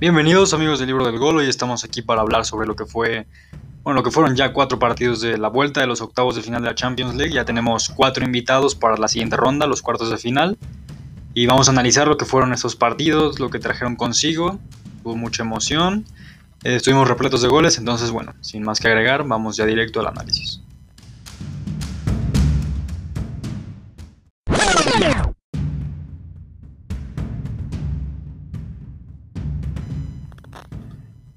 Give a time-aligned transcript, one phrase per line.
[0.00, 3.26] Bienvenidos amigos del libro del gol, hoy estamos aquí para hablar sobre lo que fue,
[3.82, 6.62] bueno, lo que fueron ya cuatro partidos de la vuelta de los octavos de final
[6.62, 10.16] de la Champions League, ya tenemos cuatro invitados para la siguiente ronda, los cuartos de
[10.16, 10.56] final,
[11.34, 14.58] y vamos a analizar lo que fueron esos partidos, lo que trajeron consigo,
[15.04, 16.06] hubo mucha emoción,
[16.64, 20.06] eh, estuvimos repletos de goles, entonces bueno, sin más que agregar, vamos ya directo al
[20.06, 20.62] análisis.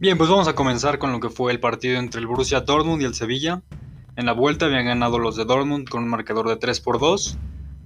[0.03, 3.01] Bien, pues vamos a comenzar con lo que fue el partido entre el Borussia Dortmund
[3.01, 3.61] y el Sevilla.
[4.17, 7.37] En la vuelta habían ganado los de Dortmund con un marcador de 3 por 2.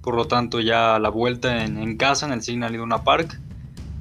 [0.02, 3.40] Por lo tanto, ya la vuelta en, casa en el Signal Iduna Park.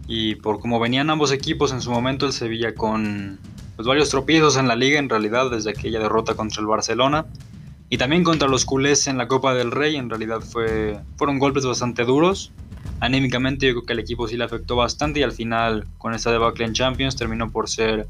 [0.08, 3.38] Y por como venían ambos equipos en su momento, el Sevilla con
[3.76, 7.28] pues, varios tropiezos en la liga, en realidad, desde aquella derrota contra el Barcelona.
[7.88, 11.68] Y también contra los culés en la Copa del Rey, en realidad fue, fueron golpes
[11.68, 12.52] bastante duros.
[13.00, 16.32] Anímicamente yo creo que el equipo sí le afectó bastante y al final con esta
[16.32, 18.08] debacle en Champions terminó por ser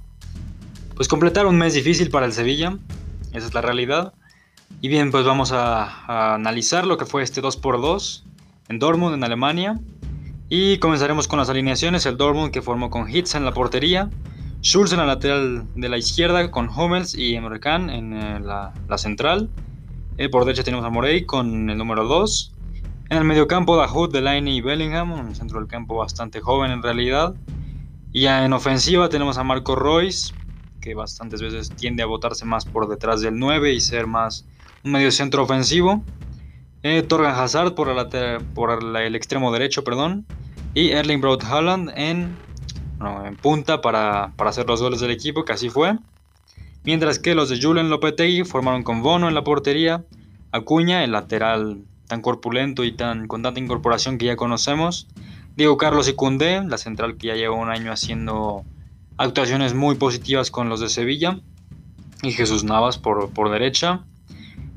[0.96, 2.78] pues completar un mes difícil para el Sevilla,
[3.34, 4.14] esa es la realidad.
[4.82, 8.24] Y bien, pues vamos a, analizar lo que fue este 2x2
[8.70, 9.80] en Dortmund, en Alemania.
[10.50, 14.10] Y comenzaremos con las alineaciones, el Dortmund que formó con Hitz en la portería,
[14.62, 18.98] Schulz en la lateral de la izquierda con Hummels y Emre Can en eh, la,
[18.98, 19.50] central.
[20.18, 22.54] Eh, por derecha tenemos a Morey con el número 2.
[23.10, 27.36] En el mediocampo, Dahoud, Delaney y Bellingham, un centro del campo bastante joven en realidad.
[28.12, 30.34] Y en ofensiva tenemos a Marco Royce,
[30.82, 34.46] que bastantes veces tiende a botarse más por detrás del 9 y ser más
[34.84, 36.04] un medio centro ofensivo.
[36.84, 40.26] Eh, Torgan Hazard por, el extremo derecho, perdón.
[40.74, 42.36] Y Erling Braut Haaland en,
[43.26, 45.98] en punta para, para, hacer los goles del equipo, que así fue.
[46.84, 50.04] Mientras que los de Julen Lopetegui formaron con Bono en la portería,
[50.52, 55.08] Acuña, el lateral tan corpulento y tan con tanta incorporación que ya conocemos.
[55.56, 58.64] Diego Carlos y Cundé, la central que ya lleva un año haciendo
[59.18, 61.40] actuaciones muy positivas con los de Sevilla.
[62.24, 64.04] Y Jesús Navas por, por derecha.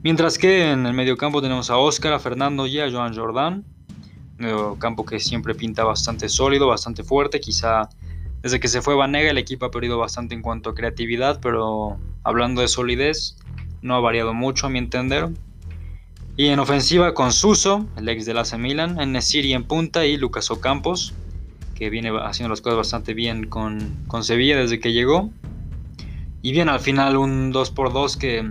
[0.03, 3.65] Mientras que en el mediocampo tenemos a Óscar, a Fernando y a Joan Jordán.
[4.79, 7.41] campo que siempre pinta bastante sólido, bastante fuerte.
[7.41, 7.89] Quizá
[8.43, 11.99] desde que se fue Vanega el equipo ha perdido bastante en cuanto a creatividad, pero
[12.25, 13.37] hablando de solidez,
[13.83, 15.29] no ha variado mucho a mi entender.
[16.37, 20.17] Y en ofensiva con Suso, el ex del AC Milan, en Nesiri en punta y
[20.17, 21.13] Lucas Ocampos,
[21.75, 25.31] que viene haciendo las cosas bastante bien con, con Sevilla desde que llegó.
[26.43, 28.51] Y bien, al final un 2 por 2 que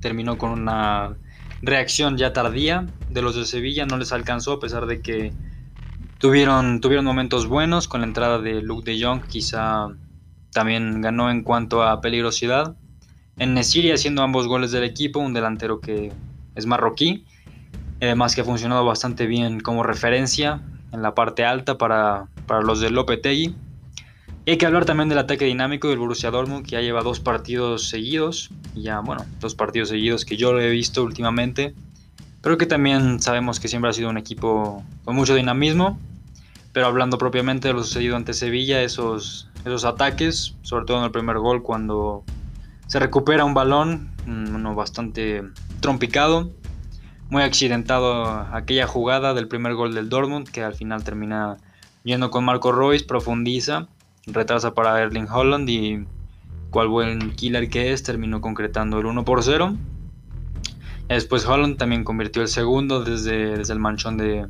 [0.00, 1.16] terminó con una
[1.60, 5.32] reacción ya tardía de los de Sevilla, no les alcanzó a pesar de que
[6.18, 9.88] tuvieron, tuvieron momentos buenos con la entrada de Luke de Jong, quizá
[10.52, 12.76] también ganó en cuanto a peligrosidad.
[13.38, 16.12] En Nesiri haciendo ambos goles del equipo, un delantero que
[16.58, 17.24] es marroquí,
[18.00, 20.60] además que ha funcionado bastante bien como referencia
[20.92, 22.26] en la parte alta para,
[22.64, 23.54] los de Lopetegui.
[24.44, 27.20] Y hay que hablar también del ataque dinámico del Borussia Dortmund, que ya lleva dos
[27.20, 31.74] partidos seguidos, ya bueno, dos partidos seguidos que yo lo he visto últimamente,
[32.42, 35.98] pero que también sabemos que siempre ha sido un equipo con mucho dinamismo.
[36.72, 41.10] Pero hablando propiamente de lo sucedido ante Sevilla, esos, esos ataques, sobre todo en el
[41.10, 42.24] primer gol, cuando
[42.88, 45.42] se recupera un balón, uno bastante
[45.80, 46.50] trompicado,
[47.30, 51.56] muy accidentado aquella jugada del primer gol del Dortmund, que al final termina
[52.04, 53.88] yendo con Marco Royce, profundiza,
[54.26, 56.04] retrasa para Erling Holland y
[56.70, 59.76] cual buen killer que es, terminó concretando el 1 por 0.
[61.08, 64.46] Después Holland también convirtió el segundo desde, desde el manchón de,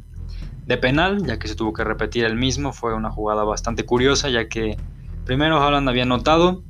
[0.66, 2.72] de penal, ya que se tuvo que repetir el mismo.
[2.72, 4.76] Fue una jugada bastante curiosa, ya que
[5.24, 6.64] primero Holland había anotado,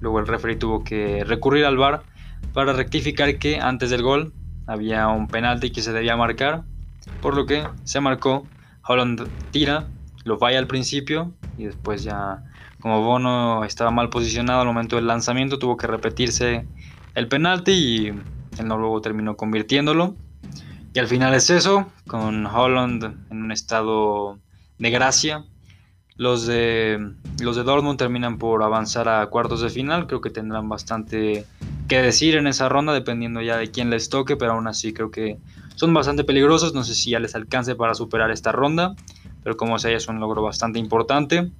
[0.00, 2.02] luego el referee tuvo que recurrir al VAR
[2.52, 4.32] para rectificar que antes del gol
[4.66, 6.62] había un penalti que se debía marcar,
[7.20, 8.46] por lo que se marcó,
[8.86, 9.88] Holland tira,
[10.24, 12.42] lo falla al principio y después ya
[12.80, 16.66] como Bono estaba mal posicionado al momento del lanzamiento tuvo que repetirse
[17.14, 18.06] el penalti y
[18.58, 20.16] el no luego terminó convirtiéndolo.
[20.94, 24.38] Y al final es eso, con Holland en un estado
[24.78, 25.44] de gracia.
[26.16, 30.68] Los de, los de Dortmund terminan por avanzar a cuartos de final, creo que tendrán
[30.68, 31.46] bastante
[31.88, 35.10] que decir en esa ronda, dependiendo ya de quién les toque, pero aún así creo
[35.10, 35.38] que
[35.74, 36.74] son bastante peligrosos.
[36.74, 38.94] No sé si ya les alcance para superar esta ronda,
[39.42, 41.50] pero como sea, es un logro bastante importante.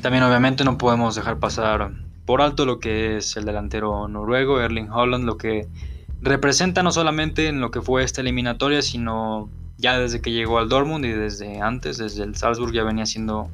[0.00, 1.92] También obviamente no podemos dejar pasar
[2.26, 5.68] por alto lo que es el delantero noruego, Erling Holland, lo que
[6.20, 10.68] representa no solamente en lo que fue esta eliminatoria, sino ya desde que llegó al
[10.68, 13.50] Dortmund y desde antes, desde el Salzburg ya venía haciendo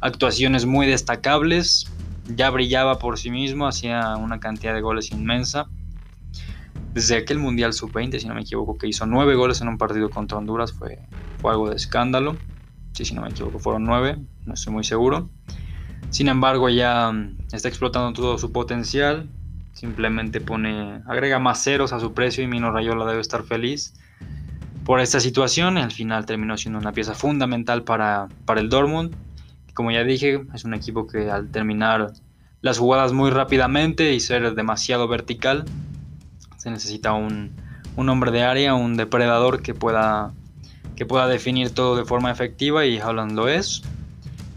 [0.00, 1.90] actuaciones muy destacables,
[2.28, 5.68] ya brillaba por sí mismo, hacía una cantidad de goles inmensa.
[6.92, 10.10] Desde aquel Mundial Sub-20, si no me equivoco, que hizo nueve goles en un partido
[10.10, 10.98] contra Honduras, fue,
[11.44, 12.36] algo de escándalo.
[12.92, 15.30] si no me equivoco, fueron 9, no estoy muy seguro.
[16.10, 19.28] Sin embargo, ya mm, está explotando todo su potencial.
[19.72, 23.94] Simplemente pone, agrega más ceros a su precio y Mino Rayola debe estar feliz
[24.84, 25.78] por esta situación.
[25.78, 29.14] Al final terminó siendo una pieza fundamental para, para el Dortmund.
[29.78, 32.12] Como ya dije, es un equipo que al terminar
[32.62, 35.66] las jugadas muy rápidamente y ser demasiado vertical,
[36.56, 37.52] se necesita un,
[37.94, 40.32] un hombre de área, un depredador que pueda,
[40.96, 43.82] que pueda definir todo de forma efectiva y Haaland lo es.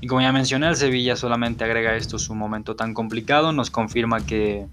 [0.02, 4.26] Y como ya mencioné, el Sevilla solamente agrega esto su momento tan complicado, nos confirma
[4.26, 4.66] que,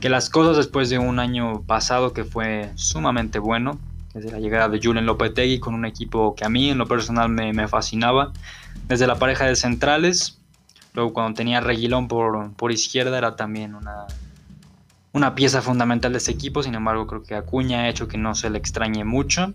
[0.00, 3.78] que las cosas después de un año pasado que fue sumamente bueno,
[4.14, 7.28] desde la llegada de Julen Lopetegui con un equipo que a mí en lo personal
[7.28, 8.32] me, me fascinaba,
[8.88, 10.38] desde la pareja de centrales,
[10.94, 14.06] luego cuando tenía Reguilón por, por izquierda era también una,
[15.12, 18.34] una pieza fundamental de este equipo, sin embargo creo que Acuña ha hecho que no
[18.34, 19.52] se le extrañe mucho.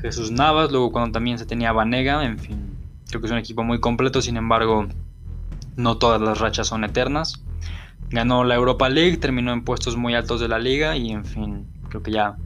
[0.00, 2.76] Jesús Navas, luego cuando también se tenía Vanega, en fin,
[3.08, 4.86] creo que es un equipo muy completo, sin embargo
[5.76, 7.42] no todas las rachas son eternas.
[8.10, 11.66] Ganó la Europa League, terminó en puestos muy altos de la liga y en fin,
[11.88, 12.36] creo que ya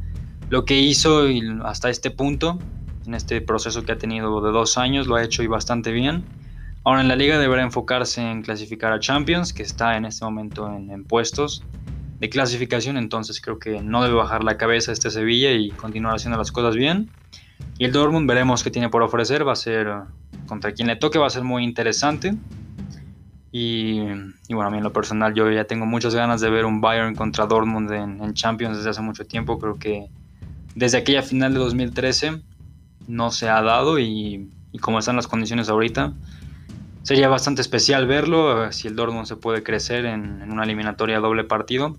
[0.51, 1.27] lo que hizo
[1.65, 2.59] hasta este punto,
[3.07, 6.25] en este proceso que ha tenido de dos años, lo ha hecho y bastante bien.
[6.85, 10.73] Ahora en la liga deberá enfocarse en clasificar a Champions, que está en este momento
[10.73, 11.63] en, puestos
[12.19, 16.39] de clasificación, entonces creo que no debe bajar la cabeza este Sevilla y continuar haciendo
[16.39, 17.11] las cosas bien.
[17.77, 19.89] Y el Dortmund veremos qué tiene por ofrecer, va a ser
[20.47, 22.35] contra quien le toque, va a ser muy interesante.
[23.53, 24.01] Y,
[24.49, 27.15] bueno, a mí en lo personal yo ya tengo muchas ganas de ver un Bayern
[27.15, 30.09] contra Dortmund en, en Champions desde hace mucho tiempo, creo que
[30.79, 32.41] desde aquella final de 2013
[33.09, 34.49] no se ha dado y,
[34.81, 36.13] como están las condiciones ahorita,
[37.03, 41.43] sería bastante especial verlo, eh, si el Dortmund se puede crecer en, una eliminatoria doble
[41.43, 41.99] partido.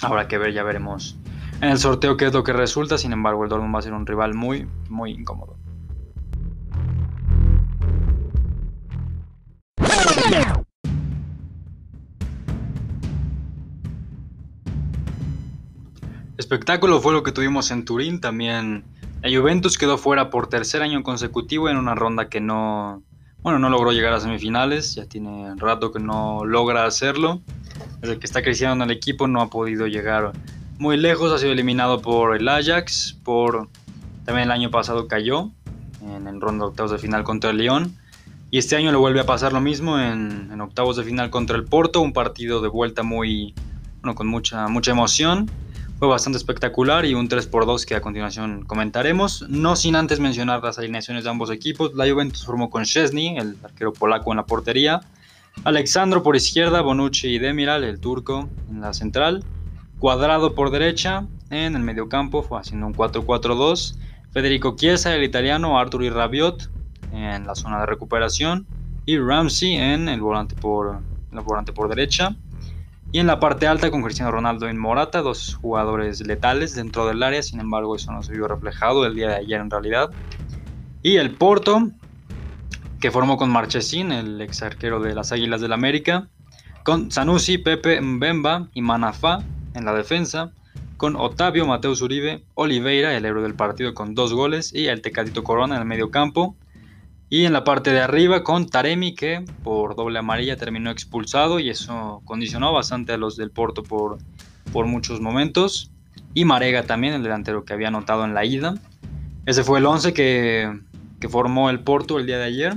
[0.00, 1.18] Habrá que ver, ya veremos
[1.60, 3.92] en el sorteo qué es lo que resulta, sin embargo el Dortmund va a ser
[3.92, 5.56] un rival muy, muy incómodo.
[16.48, 18.22] Espectáculo fue lo que tuvimos en Turín.
[18.22, 18.82] También
[19.22, 23.02] la Juventus quedó fuera por tercer año consecutivo en una ronda que no,
[23.42, 24.94] bueno, no logró llegar a semifinales.
[24.94, 27.42] Ya tiene rato que no logra hacerlo.
[28.00, 30.32] Desde que está creciendo en el equipo no ha podido llegar
[30.78, 31.34] muy lejos.
[31.34, 33.18] Ha sido eliminado por el Ajax.
[33.22, 33.68] Por
[34.24, 35.50] también el año pasado cayó
[36.00, 37.94] en el ronda de octavos de final contra el Lyon.
[38.50, 41.58] Y este año le vuelve a pasar lo mismo en, en octavos de final contra
[41.58, 42.00] el Porto.
[42.00, 43.52] Un partido de vuelta muy,
[44.00, 45.50] bueno, con mucha, mucha emoción
[45.98, 49.44] fue bastante espectacular y un 3x2 que a continuación comentaremos.
[49.48, 51.92] No sin antes mencionar las alineaciones de ambos equipos.
[51.94, 55.00] La Juventus formó con Chesney, el arquero polaco en la portería.
[55.64, 59.44] Alexandro por izquierda, Bonucci y Demiral, el turco, en la central.
[59.98, 63.96] Cuadrado por derecha, en el mediocampo, fue haciendo un 4-4-2.
[64.30, 66.70] Federico Chiesa, el italiano, Arthur y Rabiot
[67.12, 68.66] en la zona de recuperación.
[69.04, 71.00] Y Ramsey en el volante por,
[71.32, 72.36] el volante por derecha.
[73.10, 77.22] Y en la parte alta con Cristiano Ronaldo y Morata, dos jugadores letales dentro del
[77.22, 80.10] área, sin embargo eso no se vio reflejado el día de ayer en realidad.
[81.02, 81.88] Y el Porto,
[83.00, 86.28] que formó con Marchesín, el ex arquero de las Águilas del América,
[86.84, 89.38] con Sanusi, Pepe, Mbemba y Manafá
[89.74, 90.52] en la defensa,
[90.98, 95.44] con Otavio, Mateus Uribe, Oliveira, el héroe del partido con dos goles, y el Tecatito
[95.44, 96.56] Corona en el medio campo,
[97.30, 101.68] y en la parte de arriba con Taremi que por doble amarilla terminó expulsado y
[101.68, 104.18] eso condicionó bastante a los del Porto por,
[104.72, 105.90] por muchos momentos.
[106.32, 108.76] Y Marega también, el delantero que había anotado en la ida.
[109.44, 110.80] Ese fue el 11 que,
[111.20, 112.74] que formó el Porto el día de ayer.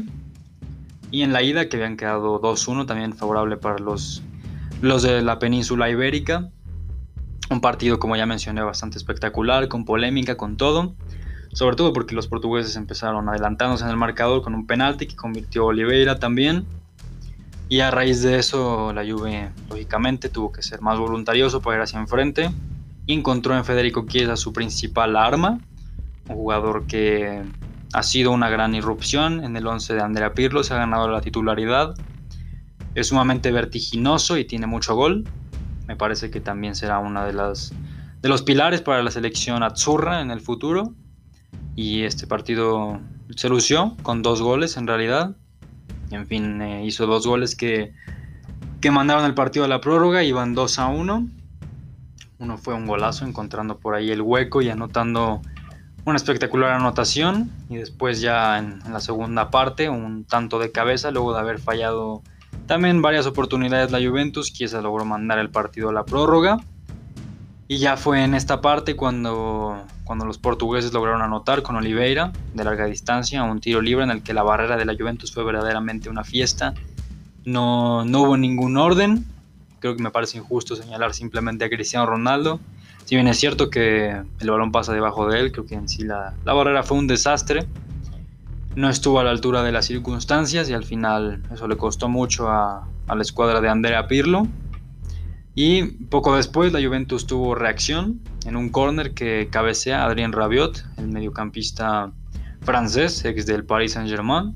[1.12, 4.22] Y en la ida que habían quedado 2-1 también favorable para los,
[4.82, 6.50] los de la península ibérica.
[7.50, 10.96] Un partido como ya mencioné bastante espectacular, con polémica, con todo
[11.54, 15.66] sobre todo porque los portugueses empezaron adelantándose en el marcador con un penalti que convirtió
[15.66, 16.66] Oliveira también.
[17.68, 21.84] Y a raíz de eso la Juve lógicamente tuvo que ser más voluntarioso para ir
[21.84, 22.50] hacia enfrente.
[23.08, 25.60] Encontró en Federico Chiesa su principal arma,
[26.28, 27.42] un jugador que
[27.94, 31.22] ha sido una gran irrupción en el 11 de Andrea Pirlo, se ha ganado la
[31.22, 31.94] titularidad.
[32.96, 35.26] Es sumamente vertiginoso y tiene mucho gol.
[35.88, 40.30] Me parece que también será una de de los pilares para la selección Azzurra en
[40.30, 40.94] el futuro
[41.76, 43.00] y este partido
[43.36, 45.36] se lució con dos goles en realidad.
[46.12, 47.94] En fin, eh, hizo dos goles que,
[48.82, 51.28] que mandaron el partido a la prórroga, iban 2 a 1.
[52.40, 55.42] Uno fue un golazo, encontrando por ahí el hueco y anotando
[56.06, 57.52] una espectacular anotación.
[57.70, 62.24] Y después ya en, la segunda parte, un tanto de cabeza, luego de haber fallado
[62.68, 66.58] también varias oportunidades la Juventus, se logró mandar el partido a la prórroga.
[67.72, 72.66] Y ya fue en esta parte cuando, cuando los portugueses lograron anotar con Oliveira de
[72.66, 76.10] larga distancia, un tiro libre en el que la barrera de la Juventus fue verdaderamente
[76.10, 76.74] una fiesta.
[77.46, 79.26] No, no hubo ningún orden.
[79.80, 82.60] Creo que me parece injusto señalar simplemente a Cristiano Ronaldo.
[83.06, 86.04] Si bien es cierto que el balón pasa debajo de él, creo que en sí
[86.04, 87.66] la, la barrera fue un desastre.
[88.76, 92.50] No estuvo a la altura de las circunstancias y al final eso le costó mucho
[92.50, 94.46] a, a la escuadra de Andrea Pirlo
[95.54, 101.10] y poco después la Juventus tuvo reacción en un córner que cabecea Adrien Rabiot, el
[101.10, 102.12] mediocampista
[102.62, 104.56] francés, ex del Paris Saint-Germain.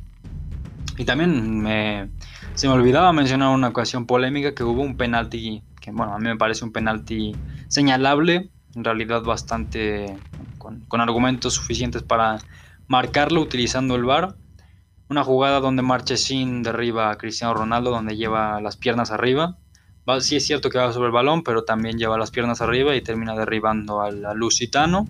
[0.98, 2.10] Y también me,
[2.54, 6.26] se me olvidaba mencionar una ocasión polémica que hubo un penalti, que bueno, a mí
[6.26, 7.36] me parece un penalti
[7.68, 10.16] señalable, en realidad bastante
[10.58, 12.38] con, argumentos suficientes para
[12.88, 14.36] marcarlo utilizando el VAR.
[15.10, 19.58] Una jugada donde Marchesín derriba Cristiano Ronaldo, donde lleva las piernas arriba
[20.20, 23.02] sí es cierto que va sobre el balón, pero también lleva las piernas arriba y
[23.02, 25.08] termina derribando al, Lusitano.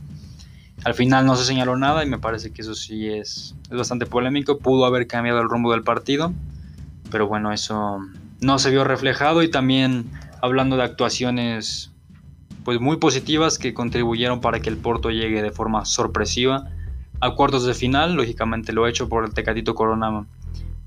[0.84, 4.06] Al final no se señaló nada y me parece que eso sí es, es bastante
[4.06, 4.60] polémico.
[4.60, 6.34] Pudo haber cambiado el rumbo del partido,
[7.12, 8.00] pero bueno, eso
[8.42, 10.10] no se vio reflejado y también
[10.42, 11.92] hablando de actuaciones
[12.64, 16.68] pues muy positivas que contribuyeron para que el Porto llegue de forma sorpresiva
[17.22, 20.26] a cuartos de final, lógicamente lo hecho por el Tecatito Corona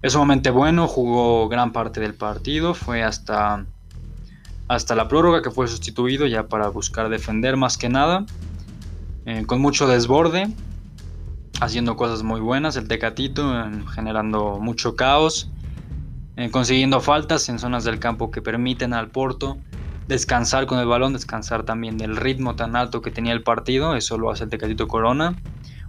[0.03, 3.65] es sumamente bueno, jugó gran parte del partido, fue hasta
[4.69, 8.27] hasta la prórroga que fue sustituido ya para buscar defender más que nada,
[9.25, 10.49] eh, con mucho desborde,
[11.61, 13.43] haciendo cosas muy buenas el Tecatito,
[13.95, 15.51] generando mucho caos,
[16.37, 19.59] eh, consiguiendo faltas en zonas del campo que permiten al Porto
[20.09, 24.17] descansar con el balón, descansar también del ritmo tan alto que tenía el partido, eso
[24.17, 25.37] lo hace el Tecatito Corona.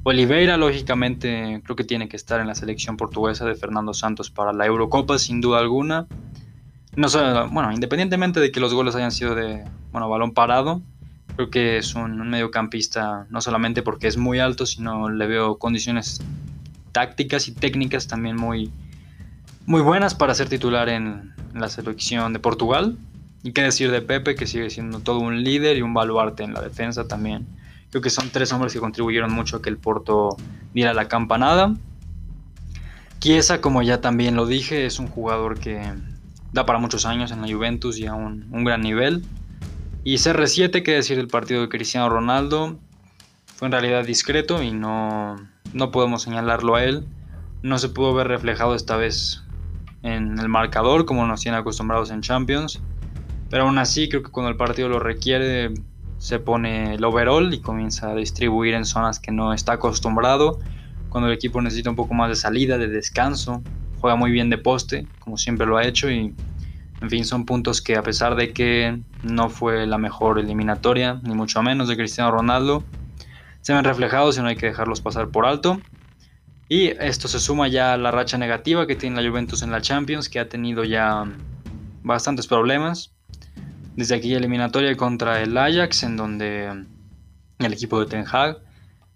[0.03, 4.53] Oliveira, lógicamente, creo que tiene que estar en la selección portuguesa de Fernando Santos para
[4.53, 6.07] la Eurocopa, sin duda alguna.
[6.99, 9.63] No sé, bueno, independientemente de que los goles hayan sido de
[9.93, 10.81] bueno, balón parado,
[11.37, 16.19] creo que es un, mediocampista no solamente porque es muy alto, sino le veo condiciones
[16.91, 18.69] tácticas y técnicas también muy,
[19.65, 22.97] muy buenas para ser titular en, la selección de Portugal.
[23.43, 26.53] Y qué decir de Pepe, que sigue siendo todo un líder y un baluarte en
[26.53, 27.47] la defensa también.
[27.91, 30.35] Creo que son tres hombres que contribuyeron mucho a que el Porto
[30.73, 31.75] diera la campanada.
[33.21, 35.81] Chiesa, como ya también lo dije, es un jugador que
[36.53, 39.23] da para muchos años en la Juventus y a un, gran nivel.
[40.03, 42.77] Y CR7, que decir del partido de Cristiano Ronaldo,
[43.55, 45.35] fue en realidad discreto y no,
[45.73, 47.05] no podemos señalarlo a él.
[47.61, 49.43] No se pudo ver reflejado esta vez
[50.01, 52.81] en el marcador como nos tienen acostumbrados en Champions.
[53.49, 55.73] Pero aún así creo que cuando el partido lo requiere
[56.19, 60.59] se pone el overall y comienza a distribuir en zonas que no está acostumbrado.
[61.09, 63.63] Cuando el equipo necesita un poco más de salida, de descanso,
[63.99, 66.33] juega muy bien de poste, como siempre lo ha hecho y
[67.01, 71.33] en fin, son puntos que a pesar de que no fue la mejor eliminatoria, ni
[71.33, 72.83] mucho menos de Cristiano Ronaldo,
[73.61, 75.79] se ven reflejados y no hay que dejarlos pasar por alto.
[76.67, 79.81] Y esto se suma ya a la racha negativa que tiene la Juventus en la
[79.81, 81.25] Champions, que ha tenido ya
[82.03, 83.13] bastantes problemas.
[83.95, 86.85] Desde aquí eliminatoria contra el Ajax, en donde
[87.59, 88.57] el equipo de Ten Hag,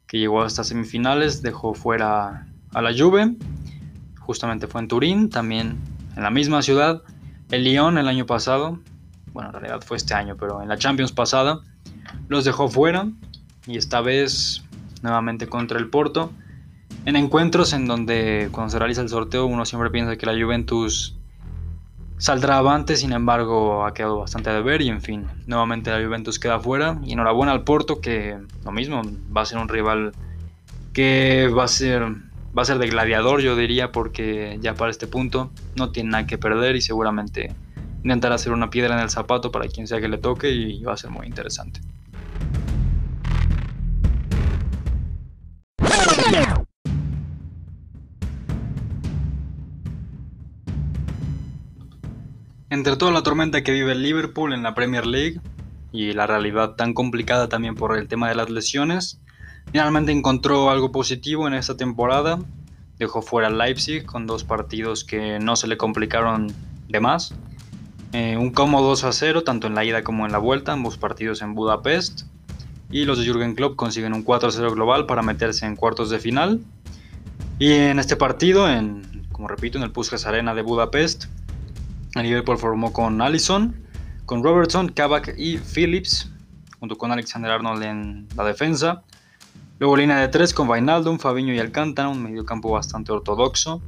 [0.08, 3.36] que llegó hasta semifinales, dejó fuera a la Juve
[4.26, 5.78] justamente fue en Turín, también
[6.16, 7.02] en la misma ciudad.
[7.52, 8.80] El Lyon el año pasado,
[9.34, 11.60] bueno, en realidad fue este año, pero en la Champions pasada,
[12.28, 13.08] los dejó fuera
[13.68, 14.64] y esta vez
[15.02, 16.32] nuevamente contra el Porto.
[17.06, 21.18] En encuentros en donde cuando se realiza el sorteo uno siempre piensa que la Juventus
[22.18, 26.40] saldrá avante, sin embargo ha quedado bastante a deber y en fin, nuevamente la Juventus
[26.40, 29.02] queda fuera y enhorabuena al Porto que lo mismo
[29.36, 30.14] va a ser un rival
[30.94, 32.08] que va a ser
[32.58, 36.28] va a ser de gladiador, yo diría, porque ya para este punto no tiene nada
[36.28, 37.54] que perder y seguramente
[38.04, 40.94] intentará hacer una piedra en el zapato para quien sea que le toque y va
[40.94, 41.82] a ser muy interesante.
[52.70, 55.40] Entre toda la tormenta que vive el Liverpool en la Premier League
[55.92, 59.22] y la realidad tan complicada también por el tema de las lesiones,
[59.72, 62.40] Finalmente encontró algo positivo en esta temporada.
[63.00, 66.54] Dejó fuera Leipzig con dos partidos que no se le complicaron
[66.88, 67.34] de más.
[68.14, 70.98] Eh, un cómodo 2 a 0, tanto en la ida como en la vuelta, ambos
[70.98, 72.28] partidos en Budapest.
[72.92, 76.12] Y los de Jürgen Klopp consiguen un 4 a 0 global para meterse en cuartos
[76.12, 76.62] de final.
[77.58, 81.26] Y en este partido, en, como repito, en el Puskas Arena de Budapest,
[82.16, 83.76] el Liverpool formó con Allison,
[84.28, 86.30] con Robertson, Kabak y Phillips,
[86.80, 89.04] junto con Alexander Arnold en la defensa.
[89.84, 93.82] Luego línea de tres con Vainaldum, Fabiño y Alcántara, un mediocampo bastante ortodoxo.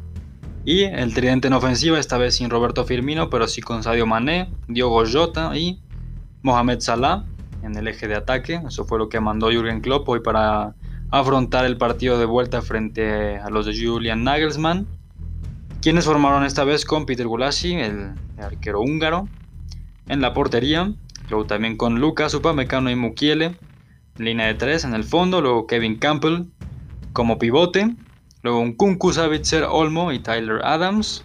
[0.66, 4.52] Y el tridente en ofensiva, esta vez sin Roberto Firmino, pero sí con Sadio Mané,
[4.68, 5.80] Diogo Jota y
[6.42, 7.24] Mohamed Salah
[7.64, 8.62] en el eje de ataque.
[8.68, 10.75] Eso fue lo que mandó Jürgen Klopp hoy para
[11.12, 14.88] afrontar el partido de vuelta frente a los de Julian Nagelsmann,
[15.82, 19.30] quienes formaron esta vez con Peter Gulassi, el arquero húngaro,
[20.10, 20.92] en la portería,
[21.30, 23.56] luego también con Lucas Upamecano y Mukiele,
[24.17, 26.45] línea de tres en el fondo, luego Kevin Campbell
[27.13, 27.95] como pivote,
[28.43, 31.24] luego un Kunku Savitzer Olmo y Tyler Adams,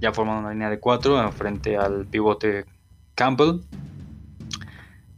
[0.00, 2.64] ya formando una línea de cuatro frente al pivote
[3.14, 3.60] Campbell,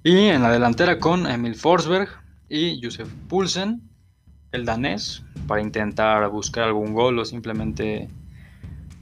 [0.02, 2.08] y en la delantera con Emil Forsberg
[2.48, 3.82] y Josef Poulsen,
[4.52, 8.08] el danés, para intentar buscar algún gol o simplemente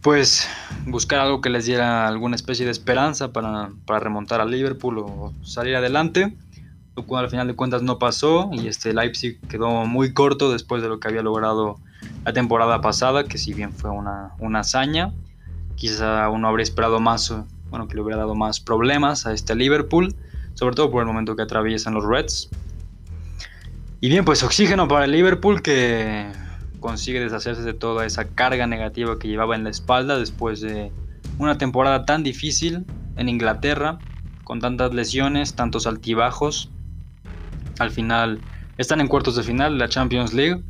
[0.02, 0.48] pues
[0.86, 3.70] buscar algo que les diera alguna especie de esperanza para,
[4.00, 6.36] remontar a Liverpool o salir adelante,
[6.96, 10.82] lo cual al final de cuentas no pasó y este Leipzig quedó muy corto después
[10.82, 11.78] de lo que había logrado
[12.24, 15.12] la temporada pasada, que si bien fue una, una hazaña,
[15.76, 17.34] quizá uno habría esperado más,
[17.70, 20.14] bueno, que le hubiera dado más problemas a este Liverpool,
[20.54, 22.48] sobre todo por el momento que atraviesan los Reds.
[24.00, 26.26] Y bien, pues oxígeno para el Liverpool que
[26.80, 30.92] consigue deshacerse de toda esa carga negativa que llevaba en la espalda después de
[31.38, 32.84] una temporada tan difícil
[33.16, 33.98] en Inglaterra,
[34.44, 36.70] con tantas lesiones, tantos altibajos.
[37.78, 38.40] Al final
[38.78, 40.62] están en cuartos de final de la Champions League.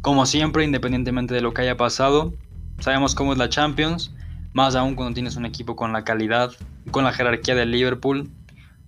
[0.00, 2.32] Como siempre, independientemente de lo que haya pasado,
[2.80, 4.14] sabemos cómo es la Champions,
[4.52, 6.52] más aún cuando tienes un equipo con la calidad,
[6.90, 8.30] con la jerarquía del Liverpool.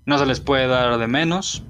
[0.07, 1.62] No se les puede dar de menos.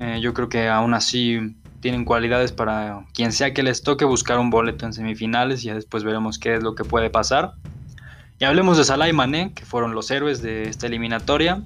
[0.00, 4.38] Eh, yo creo que aún así tienen cualidades para quien sea que les toque buscar
[4.38, 7.54] un boleto en semifinales y ya después veremos qué es lo que puede pasar.
[8.40, 11.62] Y hablemos de Salah y Mané, que fueron los héroes de esta eliminatoria.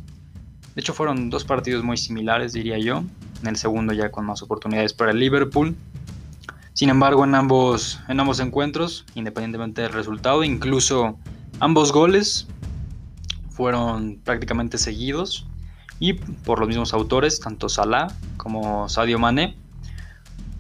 [0.74, 3.04] De hecho fueron dos partidos muy similares, diría yo.
[3.42, 5.76] En el segundo ya con más oportunidades para el Liverpool.
[6.72, 11.18] Sin embargo, en ambos, en ambos encuentros, independientemente del resultado, incluso
[11.60, 12.46] ambos goles
[13.50, 15.46] fueron prácticamente seguidos
[16.00, 18.08] y por los mismos autores, tanto Salah
[18.38, 19.56] como Sadio Mané.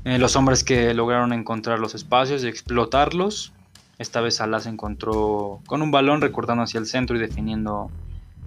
[0.04, 3.52] Eh, los hombres que lograron encontrar los espacios y explotarlos.
[3.98, 7.90] Esta vez Salah se encontró con un balón recortando hacia el centro y definiendo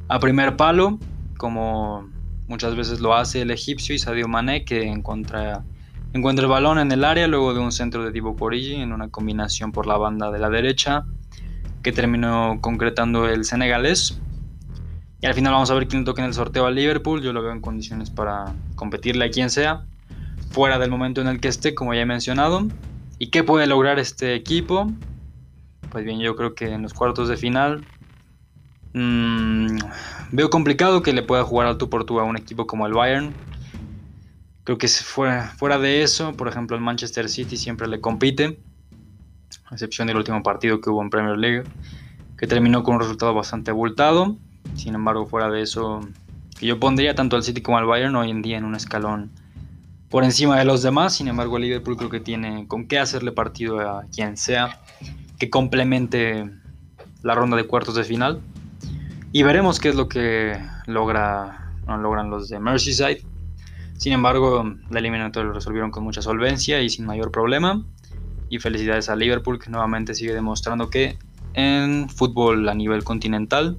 [0.08, 0.99] a primer palo,
[1.38, 2.10] como
[2.48, 5.63] muchas veces lo hace el egipcio Sadio Mané, que encuentra,
[6.13, 9.10] encuentra el balón en el área luego de un centro de Divo Origi en una
[9.10, 11.06] combinación por la banda de la derecha
[11.84, 14.19] que terminó concretando el senegalés.
[15.21, 17.21] Y al final vamos a ver quién toca en el sorteo al Liverpool.
[17.21, 19.86] Yo lo veo en condiciones para competirle a quien sea
[20.52, 22.67] fuera del momento en el que esté, como ya he mencionado.
[23.19, 24.91] ¿Y qué puede lograr este equipo?
[25.89, 27.86] Pues bien, yo creo que en los cuartos de final
[28.95, 29.77] mmm,
[30.31, 33.34] veo complicado que le pueda jugar al tú a un equipo como el Bayern.
[34.63, 38.58] Creo que fuera, fuera de eso, por ejemplo, el Manchester City siempre le compite,
[39.65, 41.63] a excepción del último partido que hubo en Premier League,
[42.38, 44.38] que terminó con un resultado bastante abultado.
[44.75, 45.99] Sin embargo, fuera de eso,
[46.62, 49.29] yo pondría tanto al City como al Bayern hoy en día en un escalón
[50.10, 51.13] por encima de los demás.
[51.13, 54.81] Sin embargo, el Liverpool creo que tiene con qué hacerle partido a quien sea
[55.38, 56.49] que complemente
[57.21, 58.41] la ronda de cuartos de final.
[59.36, 63.21] Y veremos qué es lo que logra, logran los de Merseyside.
[63.98, 67.84] Sin embargo, la eliminatoria lo resolvieron con mucha solvencia y sin mayor problema.
[68.48, 71.17] Y felicidades a Liverpool que nuevamente sigue demostrando que
[71.54, 73.78] en fútbol a nivel continental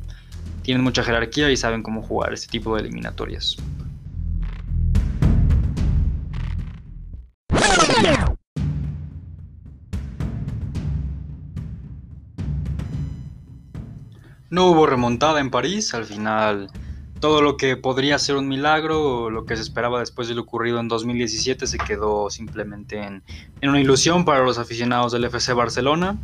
[0.60, 3.56] tienen mucha jerarquía y saben cómo jugar este tipo de eliminatorias.
[14.56, 16.70] No hubo remontada en París, al final
[17.20, 20.80] todo lo que podría ser un milagro, lo que se esperaba después de lo ocurrido
[20.80, 23.22] en 2017, se quedó simplemente en,
[23.62, 26.16] una ilusión para los aficionados del FC Barcelona.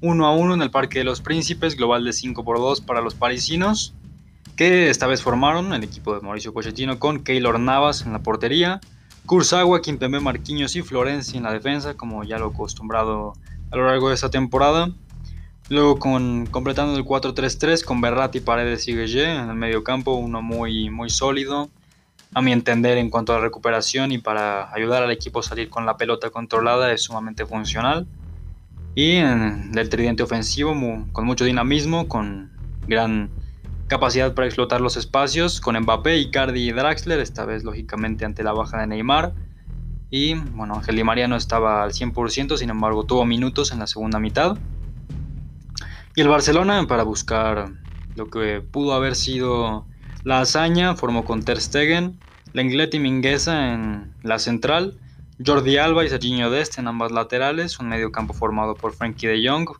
[0.00, 3.00] 1 a 1 en el Parque de los Príncipes, global de 5 por 2 para
[3.00, 3.94] los parisinos,
[4.54, 8.80] que esta vez formaron el equipo de Mauricio Pochettino con Keylor Navas en la portería,
[9.26, 13.32] Kurzawa, Kimpembe, Marquinhos y Florencia en la defensa, como ya lo acostumbrado
[13.72, 14.92] a lo largo de esta temporada.
[15.72, 20.42] Luego con, completando el 4-3-3 con Berratti, Paredes y Gueye en el medio campo, uno
[20.42, 21.70] muy, muy sólido,
[22.34, 25.70] a mi entender en cuanto a la recuperación y para ayudar al equipo a salir
[25.70, 28.06] con la pelota controlada es sumamente funcional.
[28.94, 30.74] Y en el tridente ofensivo
[31.10, 32.52] con mucho dinamismo, con
[32.86, 33.30] gran
[33.86, 38.52] capacidad para explotar los espacios, con Mbappé, Icardi y Draxler, esta vez lógicamente ante la
[38.52, 39.32] baja de Neymar.
[40.10, 43.86] Y bueno, Ángel Di María no estaba al 100%, sin embargo tuvo minutos en la
[43.86, 44.58] segunda mitad.
[46.14, 47.72] Y el Barcelona, para buscar
[48.16, 49.86] lo que pudo haber sido
[50.24, 52.20] la hazaña, formó con Ter Stegen,
[52.52, 54.98] Lenglet y Mingueza en la central,
[55.44, 59.48] Jordi Alba y Serginho Dest en ambas laterales, un medio campo formado por Frankie de
[59.48, 59.70] Jong,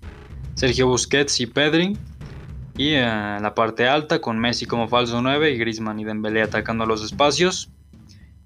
[0.54, 1.98] Sergio Busquets y Pedri,
[2.78, 6.86] Y en la parte alta con Messi como falso 9 y Griezmann y Dembélé atacando
[6.86, 7.70] los espacios.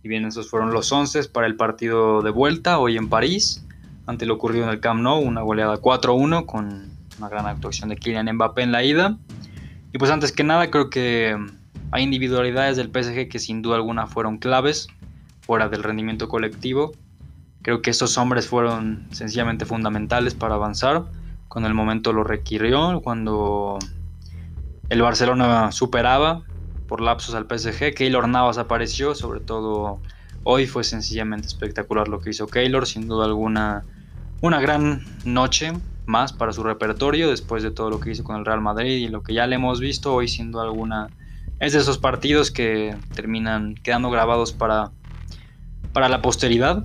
[0.03, 3.65] Y bien, esos fueron los 11 para el partido de vuelta hoy en París.
[4.07, 7.97] Ante lo ocurrido en el Camp Nou, una goleada 4-1 con una gran actuación de
[7.97, 9.17] Kylian Mbappé en la ida.
[9.93, 11.37] Y pues antes que nada creo que
[11.91, 14.89] hay individualidades del PSG que sin duda alguna fueron claves
[15.41, 16.93] fuera del rendimiento colectivo.
[17.63, 21.05] Creo que estos hombres fueron sencillamente fundamentales para avanzar.
[21.49, 23.79] Cuando el momento lo requirió, cuando
[24.89, 26.43] el Barcelona superaba
[26.87, 30.01] por lapsos al PSG, Keylor Navas apareció, sobre todo
[30.45, 33.83] hoy fue sencillamente espectacular lo que hizo Keylor, sin duda alguna
[34.43, 35.73] una gran noche
[36.07, 39.09] más para su repertorio después de todo lo que hizo con el Real Madrid y
[39.09, 41.09] lo que ya le hemos visto hoy duda alguna
[41.61, 44.93] es de esos partidos que terminan quedando grabados para,
[45.93, 46.85] para la posteridad.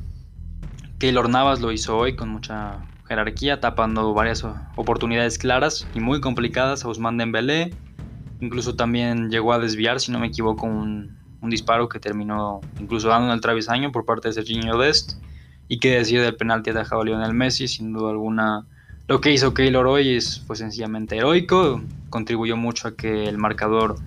[0.97, 6.85] Keylor Navas lo hizo hoy con mucha jerarquía, tapando varias oportunidades claras y muy complicadas
[6.85, 7.73] a Usman Dembélé.
[8.39, 13.27] Incluso también llegó a desviar, si no me equivoco, un, disparo que terminó incluso dando
[13.27, 15.21] en el travesaño por parte de Serginho Dest.
[15.67, 18.65] Y que decir del penalti atajado a Lionel Messi, sin duda alguna.
[19.11, 23.97] Lo que hizo Keylor hoy es, fue sencillamente heroico, contribuyó mucho a que el marcador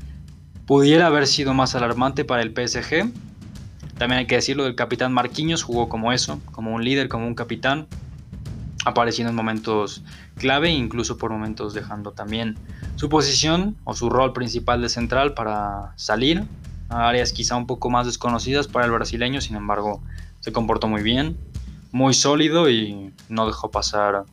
[0.64, 3.12] pudiera haber sido más alarmante para el PSG.
[3.98, 7.34] También hay que decirlo del capitán Marquinhos, jugó como eso, como un líder, como un
[7.34, 7.86] capitán,
[8.86, 10.02] apareciendo en momentos
[10.38, 12.56] clave, incluso por momentos dejando también
[12.96, 16.44] su posición o su rol principal de central para salir
[16.88, 20.02] a áreas quizá un poco más desconocidas para el brasileño, sin embargo
[20.40, 21.36] se comportó muy bien,
[21.92, 24.24] muy sólido y no dejó pasar,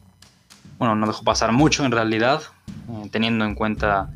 [0.81, 2.41] bueno, no dejó pasar mucho en realidad,
[2.89, 4.09] eh, teniendo en cuenta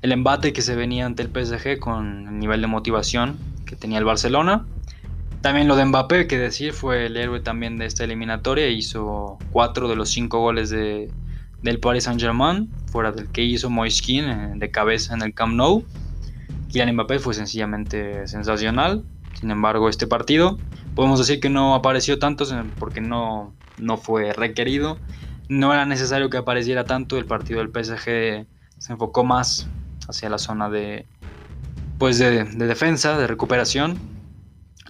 [0.00, 3.98] el embate que se venía ante el PSG con el nivel de motivación que tenía
[3.98, 4.64] el Barcelona.
[5.42, 8.68] También lo de Mbappé, que decir, fue el héroe también de esta eliminatoria.
[8.68, 11.12] Hizo cuatro de los cinco goles de,
[11.60, 15.84] del Paris Saint-Germain, fuera del que hizo Moiskin eh, de cabeza en el Camp Nou.
[16.70, 19.04] Kylian Mbappé fue sencillamente sensacional.
[19.34, 20.58] Sin embargo, este partido
[20.94, 22.46] podemos decir que no apareció tanto
[22.78, 24.96] porque no, no fue requerido.
[25.48, 27.16] No era necesario que apareciera tanto.
[27.16, 28.46] El partido del PSG
[28.78, 29.66] se enfocó más
[30.08, 31.06] hacia la zona de,
[31.98, 33.98] pues de, defensa, de recuperación.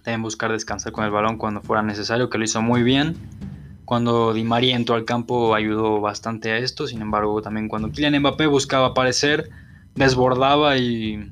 [0.02, 3.16] También buscar descansar con el balón cuando fuera necesario, que lo hizo muy bien.
[3.84, 6.86] Cuando Di María entró al campo ayudó bastante a esto.
[6.86, 9.48] Sin embargo, también cuando Kylian Mbappé buscaba aparecer,
[9.94, 11.30] desbordaba y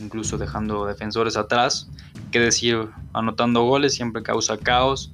[0.00, 1.90] incluso dejando defensores atrás.
[2.30, 5.10] Que decir, anotando goles siempre causa caos.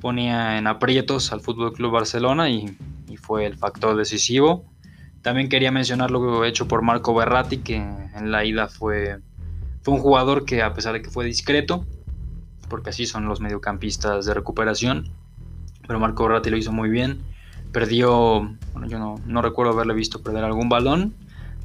[0.00, 2.76] Ponía en aprietos al Fútbol Club Barcelona y, y
[3.26, 4.64] fue el factor decisivo.
[5.22, 9.18] También quería mencionar lo hecho por Marco Berratti, que en la ida fue,
[9.82, 11.84] fue un jugador que a pesar de que fue discreto,
[12.68, 15.10] porque así son los mediocampistas de recuperación,
[15.86, 17.20] pero Marco Berratti lo hizo muy bien.
[17.72, 21.14] Perdió, bueno, yo no, no recuerdo haberle visto perder algún balón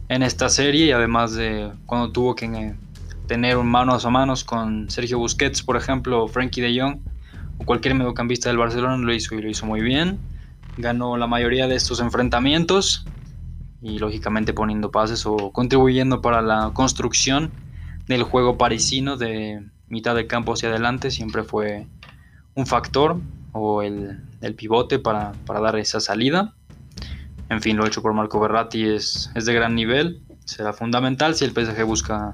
[0.09, 2.75] en esta serie y además de cuando tuvo que eh,
[3.27, 6.99] tener un manos a manos con Sergio Busquets, por ejemplo, Frankie de Jong
[7.59, 10.19] o cualquier mediocampista del Barcelona lo hizo y lo hizo muy bien.
[10.77, 13.05] Ganó la mayoría de estos enfrentamientos
[13.81, 17.51] y lógicamente poniendo pases o contribuyendo para la construcción
[18.07, 21.87] del juego parisino de mitad de campo hacia adelante siempre fue
[22.55, 23.19] un factor
[23.53, 24.21] o el,
[24.55, 26.53] pivote para, dar esa salida.
[27.49, 31.45] En fin, lo hecho por Marco Berratti es, es de gran nivel, será fundamental si
[31.45, 32.33] el PSG busca,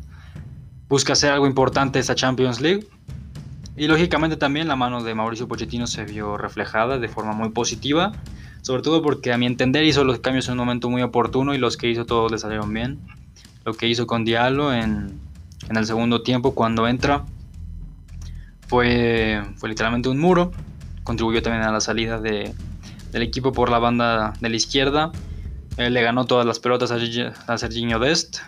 [0.87, 2.87] busca hacer algo importante esta Champions League.
[3.77, 8.11] Y lógicamente también la mano de Mauricio Pochettino se vio reflejada de forma muy positiva
[8.67, 11.57] sobre todo porque a mi entender hizo los cambios en un momento muy oportuno y
[11.57, 12.99] los que hizo todos le salieron bien.
[13.63, 15.21] Lo que hizo con Diallo en,
[15.69, 17.23] el segundo tiempo cuando entra
[18.67, 20.51] fue, fue literalmente un muro.
[21.05, 22.53] Contribuyó también a la salida del
[23.13, 25.13] equipo por la banda de la izquierda.
[25.77, 28.39] Le ganó todas las pelotas a, Serginho Dest.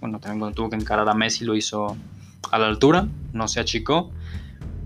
[0.00, 1.96] bueno, también cuando tuvo que encarar a Messi lo hizo
[2.50, 4.10] a la altura, no se achicó.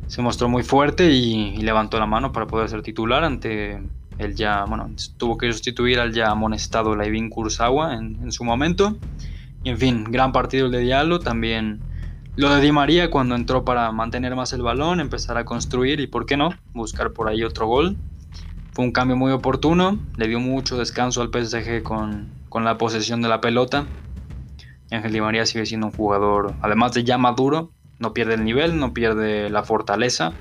[0.06, 3.80] Se mostró muy fuerte y levantó la mano para poder ser titular ante
[4.18, 8.96] él ya, bueno, tuvo que sustituir al ya amonestado Laivin Kurzawa en, en su momento.
[9.64, 11.18] Y en fin, gran partido el de Diallo.
[11.18, 11.80] También
[12.36, 16.06] lo de Di María cuando entró para mantener más el balón, empezar a construir y,
[16.06, 17.96] ¿por qué no?, buscar por ahí otro gol.
[18.72, 23.20] Fue un cambio muy oportuno, le dio mucho descanso al PSG con, con la posesión
[23.20, 23.86] de la pelota.
[24.90, 27.70] Ángel Di María sigue siendo un jugador, además de ya maduro,
[28.02, 30.32] no pierde el nivel, no pierde la fortaleza.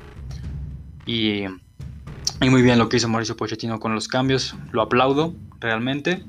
[1.06, 1.46] Y
[2.42, 6.24] muy bien lo que hizo Mauricio Pochettino con los cambios, lo aplaudo realmente.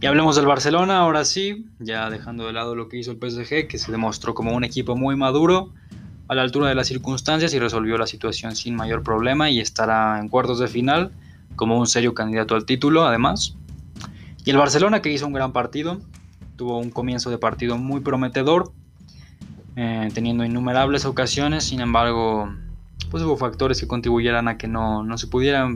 [0.00, 3.66] Y hablemos del Barcelona, ahora sí, ya dejando de lado lo que hizo el PSG,
[3.66, 5.72] que se demostró como un equipo muy maduro,
[6.28, 10.20] a la altura de las circunstancias y resolvió la situación sin mayor problema y estará
[10.20, 11.10] en cuartos de final
[11.56, 13.56] como un serio candidato al título además.
[14.44, 15.98] Y el Barcelona que hizo un gran partido,
[16.56, 18.72] tuvo un comienzo de partido muy prometedor,
[19.80, 22.52] eh, teniendo innumerables ocasiones, sin embargo,
[23.12, 25.72] pues hubo factores que contribuyeran a que no, no se pudiera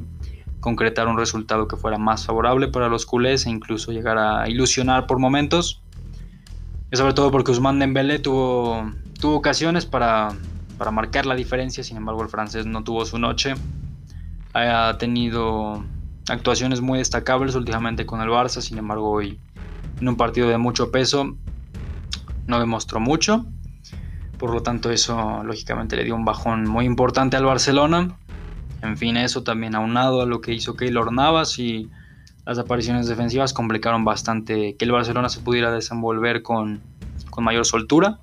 [0.58, 5.06] concretar un resultado que fuera más favorable para los culés e incluso llegar a ilusionar
[5.06, 5.82] por momentos.
[6.90, 10.30] Y sobre todo porque Usman Dembélé tuvo, tuvo ocasiones para,
[10.78, 13.54] para marcar la diferencia, sin embargo el francés no tuvo su noche.
[14.52, 15.84] Ha tenido
[16.28, 19.38] actuaciones muy destacables últimamente con el Barça, sin embargo hoy
[20.00, 21.36] en un partido de mucho peso
[22.48, 23.46] no demostró mucho.
[24.42, 28.18] Por lo tanto eso lógicamente le dio un bajón muy importante al Barcelona.
[28.82, 31.88] En fin, eso también aunado a lo que hizo Keylor Navas y
[32.44, 36.80] las apariciones defensivas complicaron bastante que el Barcelona se pudiera desenvolver con,
[37.30, 38.18] con mayor soltura.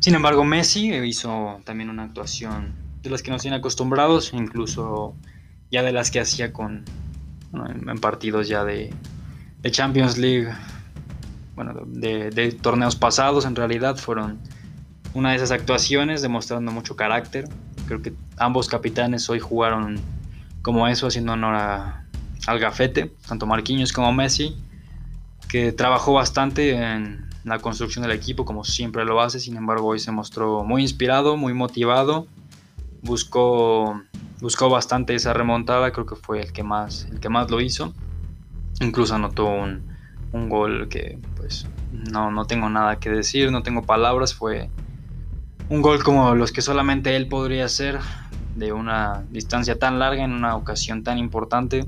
[0.00, 5.14] Sin embargo, Messi hizo también una actuación de las que nos tiene acostumbrados, incluso
[5.70, 6.84] ya de las que hacía con
[7.54, 8.92] en, partidos ya de,
[9.70, 10.52] Champions League,
[11.56, 14.38] bueno, de, torneos pasados en realidad fueron
[15.14, 17.48] una de esas actuaciones demostrando mucho carácter.
[17.86, 20.00] Creo que ambos capitanes hoy jugaron
[20.62, 24.56] como eso, haciendo honor al gafete, tanto Marquinhos como Messi,
[25.48, 29.98] que trabajó bastante en la construcción del equipo como siempre lo hace, sin embargo hoy
[29.98, 32.26] se mostró muy inspirado, muy motivado,
[33.02, 34.00] buscó
[34.40, 37.92] buscó bastante esa remontada, creo que fue el que más, el que más lo hizo.
[38.80, 39.82] Incluso anotó un,
[40.32, 44.70] un gol que pues no, no tengo nada que decir, no tengo palabras, fue
[45.70, 48.00] un gol como los que solamente él podría hacer
[48.56, 51.86] de una distancia tan larga en una ocasión tan importante.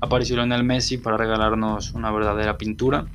[0.00, 3.06] Apareció en el Messi para regalarnos una verdadera pintura.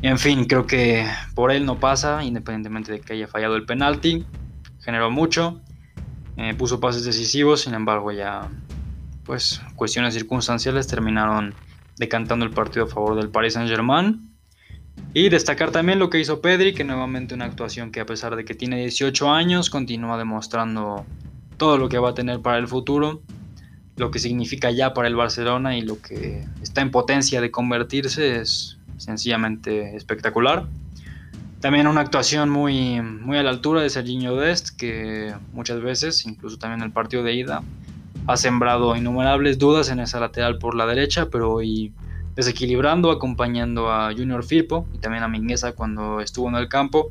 [0.00, 4.24] En fin, creo que por él no pasa, independientemente de que haya fallado el penalti.
[4.80, 5.60] Generó mucho,
[6.36, 8.48] eh, puso pases decisivos, sin embargo ya
[9.24, 11.54] pues cuestiones circunstanciales terminaron
[11.98, 14.31] decantando el partido a favor del Paris Saint Germain.
[15.14, 18.44] Y destacar también lo que hizo Pedri, que nuevamente una actuación que a pesar de
[18.46, 21.04] que tiene 18 años, continúa demostrando
[21.58, 23.20] todo lo que va a tener para el futuro,
[23.96, 28.40] lo que significa ya para el Barcelona y lo que está en potencia de convertirse
[28.40, 30.66] es sencillamente espectacular.
[31.60, 36.56] También una actuación muy, muy a la altura de Serginho Dest, que muchas veces, incluso
[36.56, 37.62] también en el partido de ida,
[38.26, 41.92] ha sembrado innumerables dudas en esa lateral por la derecha, pero hoy
[42.34, 47.10] desequilibrando, acompañando a Junior Firpo y también a Mingueza cuando estuvo en el campo.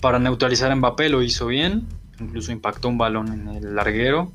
[0.00, 1.86] Para neutralizar a Mbappé lo hizo bien,
[2.18, 4.32] incluso impactó un balón en el larguero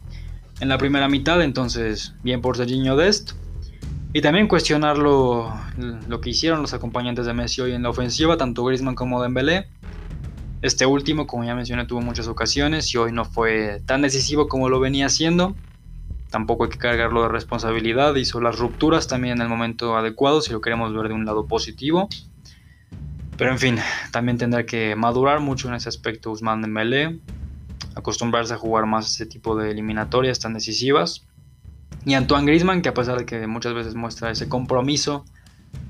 [0.59, 3.31] en la primera mitad, entonces bien por Serginho Dest.
[4.13, 5.53] Y también cuestionar lo,
[6.21, 9.67] que hicieron los acompañantes de Messi hoy en la ofensiva, tanto Griezmann como Dembélé.
[10.61, 14.69] Este último, como ya mencioné, tuvo muchas ocasiones y hoy no fue tan decisivo como
[14.69, 15.53] lo venía haciendo.
[16.35, 20.51] Tampoco hay que cargarlo de responsabilidad, hizo las rupturas también en el momento adecuado, si
[20.51, 22.09] lo queremos ver de un lado positivo.
[23.37, 23.77] Pero en fin,
[24.11, 27.21] también tendrá que madurar mucho en ese aspecto Usman Dembélé,
[27.95, 31.25] acostumbrarse a jugar más ese tipo de eliminatorias tan decisivas.
[32.03, 35.23] Y Antoine Griezmann, que a pesar de que muchas veces muestra ese compromiso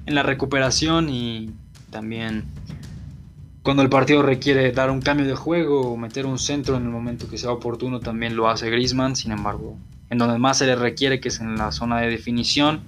[0.05, 1.55] en la recuperación y
[1.89, 2.45] también
[3.63, 6.89] cuando el partido requiere dar un cambio de juego o meter un centro en el
[6.89, 9.15] momento que sea oportuno, también lo hace Griezmann.
[9.15, 9.75] Sin embargo,
[10.15, 12.83] en donde más se le requiere, que es en la zona de definición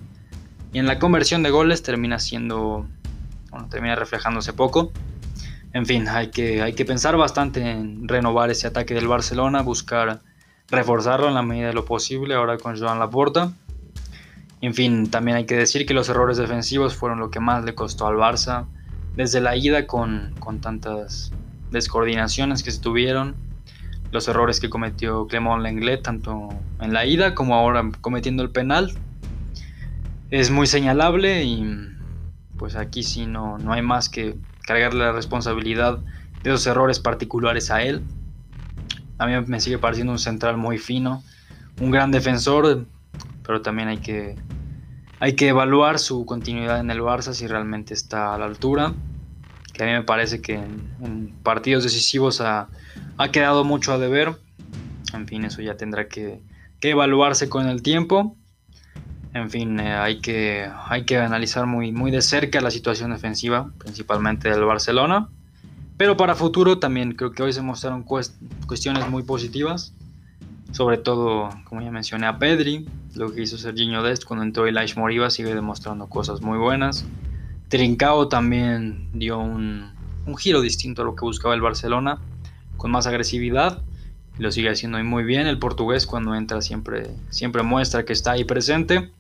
[0.72, 2.88] y en la conversión de goles, termina siendo,
[3.52, 4.94] bueno, termina reflejándose poco.
[5.74, 10.22] En fin, hay que, hay que pensar bastante en renovar ese ataque del Barcelona, buscar
[10.70, 13.52] reforzarlo en la medida de lo posible ahora con Joan Laporta.
[14.62, 17.76] En fin, también hay que decir que los errores defensivos fueron lo que más le
[17.76, 18.68] costó al Barça
[19.18, 21.34] desde la ida con, con tantas
[21.72, 23.36] descoordinaciones que se tuvieron,
[24.12, 28.94] los errores que cometió Clement Lenglet tanto en la ida como ahora cometiendo el penal.
[30.30, 31.66] Es muy señalable y
[32.58, 36.00] pues aquí sí no, no hay más que cargarle la responsabilidad
[36.44, 38.04] de esos errores particulares a él.
[39.18, 41.24] A mí me sigue pareciendo un central muy fino,
[41.82, 42.86] un gran defensor,
[43.44, 44.36] pero también hay que,
[45.20, 48.94] hay que evaluar su continuidad en el Barça si realmente está a la altura.
[49.78, 52.68] Que a mí me parece que en, partidos decisivos ha,
[53.32, 54.36] quedado mucho a deber.
[55.14, 56.42] En fin, eso ya tendrá que,
[56.82, 58.36] evaluarse con el tiempo.
[59.36, 63.72] En fin, eh, hay, que, hay que analizar muy, muy de cerca la situación defensiva,
[63.78, 65.30] principalmente del Barcelona.
[65.96, 69.94] Pero para futuro también creo que hoy se mostraron cuestiones muy positivas.
[70.72, 72.88] Sobre todo, como ya mencioné, a Pedri.
[73.14, 77.06] Lo que hizo Serginho Dest cuando entró Elias Moriba sigue demostrando cosas muy buenas.
[77.70, 79.92] Trincao también dio un,
[80.38, 82.20] giro distinto a lo que buscaba el Barcelona,
[82.78, 83.82] con más agresividad.
[84.38, 85.48] Y lo sigue haciendo muy bien.
[85.48, 89.12] El portugués cuando entra siempre, siempre muestra que está ahí presente.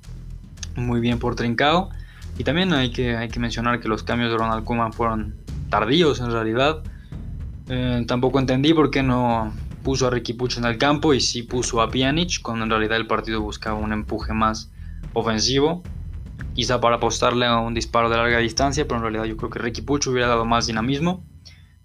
[0.75, 1.89] Muy bien por Trincao.
[2.37, 5.35] Y también hay que, hay que mencionar que los cambios de Ronald Koeman fueron
[5.69, 6.83] tardíos en realidad.
[7.69, 9.51] Eh, tampoco entendí por qué no
[9.83, 12.97] puso a Ricky Puch en el campo y sí puso a Pjanic, cuando en realidad
[12.97, 14.71] el partido buscaba un empuje más
[15.13, 15.81] ofensivo.
[16.53, 19.59] Quizá para apostarle a un disparo de larga distancia, pero en realidad yo creo que
[19.59, 21.23] Ricky Puch hubiera dado más dinamismo.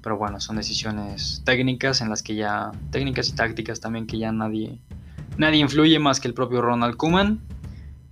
[0.03, 4.33] Pero bueno, son decisiones técnicas en las que ya, técnicas y tácticas también que ya
[4.33, 4.81] nadie,
[5.37, 7.41] nadie influye más que el propio Ronald Koeman.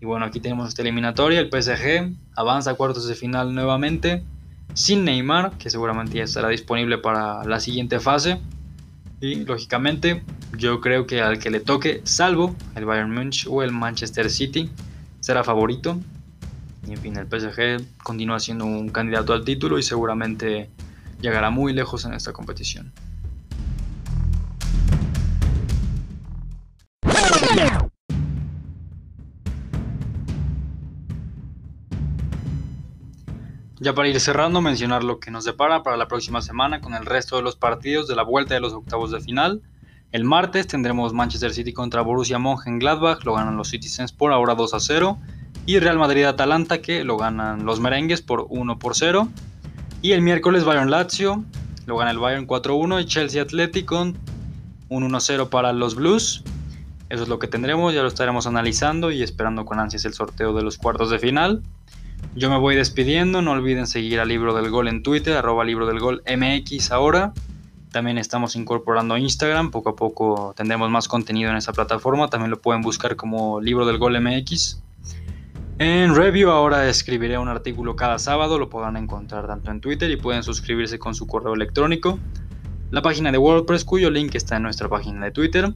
[0.00, 4.24] Y bueno, aquí tenemos esta eliminatoria, el PSG avanza a cuartos de final nuevamente,
[4.72, 8.40] sin Neymar, que seguramente ya estará disponible para la siguiente fase.
[9.20, 10.22] Y lógicamente,
[10.56, 14.70] yo creo que al que le toque, salvo el Bayern Munich o el Manchester City,
[15.20, 15.98] será favorito.
[16.90, 20.68] Y en fin, el PSG continúa siendo un candidato al título y seguramente
[21.20, 22.92] llegará muy lejos en esta competición.
[33.78, 37.06] Ya para ir cerrando, mencionar lo que nos depara para la próxima semana con el
[37.06, 39.62] resto de los partidos de la vuelta de los octavos de final.
[40.10, 44.74] El martes tendremos Manchester City contra Borussia Mönchengladbach, lo ganan los Citizens por ahora 2
[44.74, 45.20] a 0.
[45.66, 49.28] Y Real Madrid-Atalanta que lo ganan los merengues por 1 por 0.
[50.02, 51.44] Y el miércoles Bayern Lazio,
[51.86, 54.16] lo gana el Bayern 4-1 y Chelsea Athletic con
[54.88, 56.42] un 1-0 para los Blues.
[57.08, 60.52] Eso es lo que tendremos, ya lo estaremos analizando y esperando con ansias el sorteo
[60.54, 61.62] de los cuartos de final.
[62.36, 65.86] Yo me voy despidiendo, no olviden seguir al Libro del Gol en Twitter, arroba Libro
[65.86, 67.32] del Gol MX ahora.
[67.90, 72.60] También estamos incorporando Instagram, poco a poco tendremos más contenido en esa plataforma, también lo
[72.60, 74.80] pueden buscar como Libro del Gol MX.
[75.82, 80.18] En Review ahora escribiré un artículo cada sábado, lo podrán encontrar tanto en Twitter y
[80.18, 82.18] pueden suscribirse con su correo electrónico.
[82.90, 85.72] La página de WordPress cuyo link está en nuestra página de Twitter.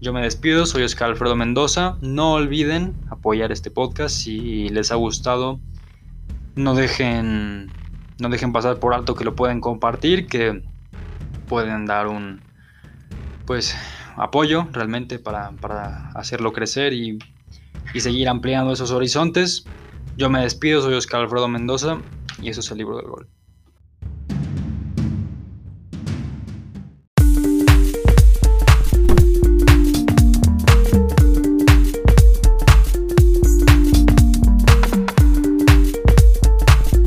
[0.00, 1.98] Yo me despido, soy Oscar Alfredo Mendoza.
[2.00, 5.60] No olviden apoyar este podcast si les ha gustado.
[6.54, 7.70] No dejen,
[8.18, 10.62] no dejen pasar por alto que lo pueden compartir, que
[11.46, 12.40] pueden dar un
[13.44, 13.76] pues
[14.16, 17.18] apoyo realmente para, para hacerlo crecer y
[17.92, 19.72] y seguir ampliando esos horizontes.
[20.14, 22.02] Yo me despido, soy Oscar Alfredo Mendoza
[22.38, 23.30] y eso es el libro del gol.